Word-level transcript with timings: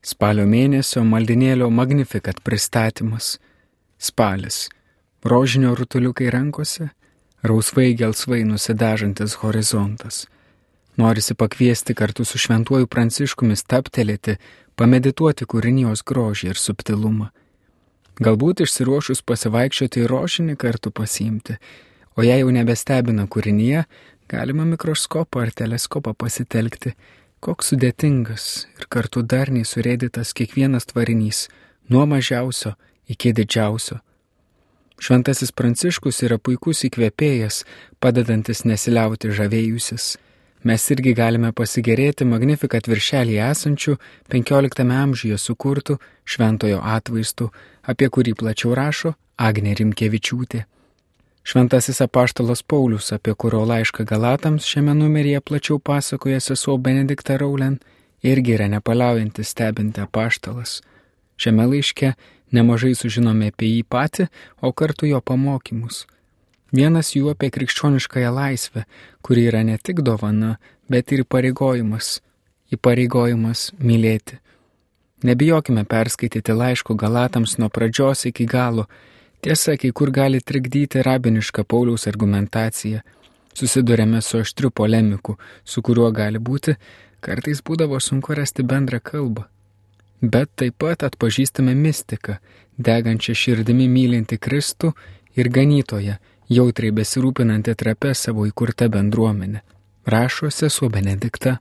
Spalio 0.00 0.46
mėnesio 0.48 1.02
maldinėlio 1.04 1.66
Magnificat 1.68 2.38
pristatymas. 2.40 3.34
Spalis. 4.00 4.70
Rožinio 5.20 5.74
rutuliukai 5.76 6.30
rankose, 6.32 6.86
rausvai 7.44 7.90
gelsvai 7.98 8.38
nusidažantis 8.48 9.34
horizontas. 9.42 10.22
Norisi 10.96 11.36
pakviesti 11.36 11.92
kartu 11.94 12.24
su 12.24 12.40
šventuoju 12.40 12.88
pranciškumi 12.88 13.58
staptelėti, 13.60 14.38
pamedituoti 14.72 15.44
kūrinijos 15.44 16.00
grožį 16.08 16.54
ir 16.54 16.62
subtilumą. 16.64 17.28
Galbūt 18.24 18.64
išsiruošus 18.64 19.20
pasivaikščioti 19.28 20.00
į 20.00 20.08
rožinį 20.08 20.56
kartu 20.64 20.96
pasiimti, 20.96 21.60
o 22.16 22.24
jei 22.24 22.40
jau 22.40 22.48
nebestebina 22.56 23.28
kūrinyje, 23.28 23.84
galima 24.32 24.64
mikroskopą 24.64 25.44
ar 25.44 25.52
teleskopą 25.52 26.16
pasitelkti 26.16 26.96
Koks 27.40 27.70
sudėtingas 27.70 28.46
ir 28.76 28.84
kartu 28.92 29.22
darniai 29.24 29.64
surėdytas 29.64 30.34
kiekvienas 30.36 30.84
tvarinys, 30.90 31.46
nuo 31.88 32.02
mažiausio 32.04 32.74
iki 33.08 33.30
didžiausio. 33.32 33.96
Šventasis 35.00 35.54
Pranciškus 35.56 36.18
yra 36.26 36.36
puikus 36.36 36.84
įkvėpėjas, 36.84 37.62
padedantis 37.96 38.66
nesiliauti 38.68 39.32
žavėjusis. 39.38 40.18
Mes 40.68 40.84
irgi 40.92 41.14
galime 41.16 41.54
pasigerėti 41.56 42.26
magnifikat 42.28 42.90
viršelį 42.92 43.38
esančių 43.46 43.96
15 44.36 44.84
amžiuje 44.98 45.38
sukurtų 45.40 45.96
šventojo 46.28 46.82
atvaizdų, 46.98 47.48
apie 47.88 48.10
kurį 48.12 48.36
plačiau 48.36 48.76
rašo 48.76 49.14
Agnė 49.40 49.72
Rimkevičiūtė. 49.80 50.66
Šventasis 51.50 52.00
apaštalas 52.00 52.62
Paulius, 52.62 53.08
apie 53.12 53.32
kurio 53.34 53.64
laišką 53.66 54.04
Galatams 54.06 54.66
šiame 54.70 54.92
numeryje 54.94 55.40
plačiau 55.40 55.78
pasakoja 55.78 56.38
sesuo 56.40 56.76
Benediktą 56.78 57.38
Raulen, 57.42 57.80
irgi 58.22 58.54
yra 58.54 58.68
nepaliaujantis 58.70 59.50
stebinti 59.50 60.00
apaštalas. 60.00 60.76
Šiame 61.42 61.66
laiške 61.72 62.12
nemažai 62.54 62.92
sužinome 62.94 63.50
apie 63.50 63.72
jį 63.72 63.82
patį, 63.82 64.28
o 64.62 64.70
kartu 64.70 65.10
jo 65.10 65.18
pamokymus. 65.32 66.04
Vienas 66.70 67.16
jų 67.18 67.34
apie 67.34 67.50
krikščioniškąją 67.58 68.30
laisvę, 68.38 68.86
kuri 69.18 69.48
yra 69.50 69.66
ne 69.66 69.78
tik 69.82 70.06
dovana, 70.06 70.54
bet 70.86 71.10
ir 71.10 71.26
įpareigojimas. 71.26 72.20
Įpareigojimas 72.78 73.72
mylėti. 73.82 74.38
Nebijokime 75.26 75.82
perskaityti 75.82 76.60
laiško 76.62 76.94
Galatams 76.94 77.58
nuo 77.58 77.74
pradžios 77.74 78.28
iki 78.30 78.46
galo 78.46 78.86
Tiesa, 79.40 79.76
kai 79.80 79.88
kur 79.96 80.10
gali 80.12 80.40
trikdyti 80.40 81.00
rabinišką 81.00 81.62
Pauliaus 81.64 82.04
argumentaciją. 82.10 82.98
Susidurėme 83.56 84.20
su 84.20 84.42
aštriu 84.44 84.70
polemiku, 84.70 85.38
su 85.64 85.80
kuriuo 85.82 86.10
gali 86.12 86.38
būti, 86.48 86.74
kartais 87.24 87.62
būdavo 87.64 88.00
sunku 88.04 88.36
rasti 88.36 88.66
bendrą 88.72 89.00
kalbą. 89.00 89.46
Bet 90.20 90.52
taip 90.60 90.76
pat 90.84 91.06
atpažįstame 91.08 91.72
mistiką, 91.74 92.36
degančią 92.76 93.34
širdimi 93.42 93.88
mylinti 93.88 94.36
Kristų 94.36 94.92
ir 95.40 95.48
ganytoje, 95.48 96.18
jautriai 96.52 96.92
besirūpinanti 97.00 97.74
trapę 97.80 98.12
savo 98.14 98.44
įkurtą 98.44 98.92
bendruomenę. 98.92 99.64
Rašo 100.04 100.52
sesuo 100.52 100.92
Benedikta. 100.92 101.58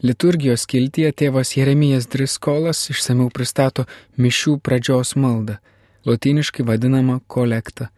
Liturgijos 0.00 0.64
kiltyje 0.64 1.12
tėvas 1.12 1.52
Jeremijas 1.56 2.08
Driskolas 2.08 2.86
išsameu 2.88 3.28
pristato 3.28 3.84
mišių 4.16 4.60
pradžios 4.64 5.18
maldą 5.20 5.60
lotyniškai 6.06 6.66
vadinama 6.66 7.20
kolekta. 7.26 7.88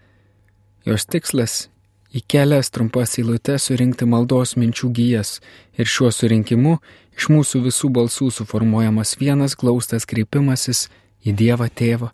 Jos 0.84 1.06
tikslas- 1.06 1.68
į 2.16 2.20
kelias 2.28 2.70
trumpas 2.70 3.18
eilutes 3.18 3.68
surinkti 3.68 4.06
maldos 4.06 4.56
minčių 4.56 4.88
gyjas 4.92 5.40
ir 5.78 5.84
šiuo 5.84 6.10
surinkimu 6.10 6.78
iš 7.18 7.28
mūsų 7.28 7.62
visų 7.66 7.90
balsų 7.96 8.30
suformuojamas 8.32 9.16
vienas 9.20 9.54
glaustas 9.54 10.06
kreipimasis 10.06 10.88
į 11.24 11.34
Dievą 11.36 11.68
Tėvą. 11.68 12.10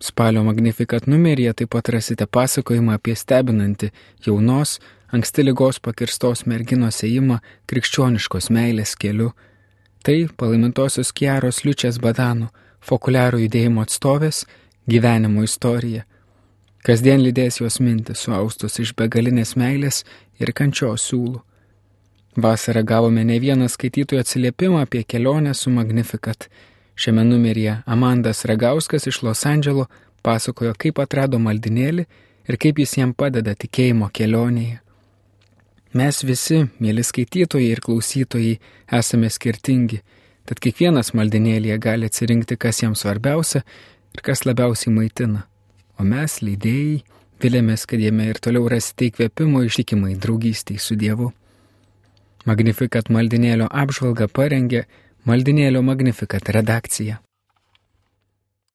Spalio 0.00 0.42
Magnifikat 0.44 1.06
numeryje 1.06 1.52
taip 1.52 1.70
pat 1.70 1.88
rasite 1.88 2.26
pasakojimą 2.26 2.94
apie 2.98 3.14
stebinantį 3.16 3.90
jaunos, 4.26 4.80
anksti 5.14 5.44
lygos 5.46 5.78
pakirstos 5.80 6.44
merginos 6.46 7.02
ėjimą 7.06 7.40
krikščioniškos 7.70 8.50
meilės 8.50 8.94
keliu. 9.00 9.32
Tai 10.04 10.16
palaimintosios 10.36 11.12
Kiaros 11.16 11.62
Liučias 11.64 11.98
Badanų, 12.02 12.50
fokuliaro 12.84 13.38
judėjimo 13.40 13.84
atstovės 13.86 14.44
gyvenimo 14.90 15.44
istorija. 15.44 16.04
Kasdien 16.84 17.22
lydės 17.24 17.62
jos 17.62 17.80
mintis 17.80 18.26
suaustos 18.26 18.78
iš 18.82 18.92
begalinės 18.98 19.54
meilės 19.56 20.02
ir 20.40 20.52
kančios 20.52 21.06
siūlų. 21.08 21.40
Vasarą 22.36 22.82
gavome 22.82 23.22
ne 23.24 23.38
vieną 23.40 23.68
skaitytojų 23.70 24.20
atsiliepimą 24.20 24.82
apie 24.84 25.04
kelionę 25.06 25.54
su 25.54 25.70
Magnificat. 25.70 26.48
Šiame 26.94 27.24
numeryje 27.24 27.78
Amandas 27.86 28.44
Ragauskas 28.44 29.06
iš 29.06 29.22
Los 29.22 29.46
Andželo 29.46 29.86
pasakojo, 30.22 30.74
kaip 30.78 30.98
atrado 30.98 31.38
maldinėlį 31.38 32.04
ir 32.48 32.58
kaip 32.60 32.78
jis 32.82 32.98
jam 32.98 33.14
padeda 33.14 33.54
tikėjimo 33.54 34.10
kelionėje. 34.12 34.80
Mes 35.94 36.20
visi, 36.26 36.64
mėly 36.82 37.04
skaitytojai 37.06 37.70
ir 37.70 37.80
klausytojai, 37.80 38.58
esame 38.98 39.30
skirtingi, 39.30 40.00
tad 40.44 40.58
kiekvienas 40.58 41.12
maldinėlėje 41.14 41.78
gali 41.78 42.10
atsirinkti, 42.10 42.58
kas 42.58 42.82
jam 42.82 42.96
svarbiausia 42.98 43.62
ir 44.14 44.22
kas 44.22 44.44
labiausiai 44.46 44.94
maitina. 44.94 45.44
O 45.98 46.04
mes, 46.06 46.40
leidėjai, 46.42 47.02
vilėmės, 47.42 47.86
kad 47.86 48.02
jame 48.02 48.28
ir 48.30 48.40
toliau 48.42 48.68
rasite 48.70 49.10
įkvėpimo 49.10 49.62
ištikimai 49.66 50.14
draugystiai 50.18 50.80
su 50.82 50.96
Dievu. 50.98 51.32
Magnifikat 52.48 53.10
maldinėlio 53.14 53.68
apžvalgą 53.70 54.28
parengė 54.28 54.84
maldinėlio 55.28 55.82
Magnifikat 55.82 56.50
redakcija. 56.56 57.20